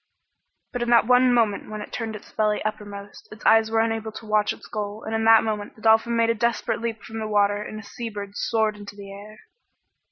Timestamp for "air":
9.11-9.37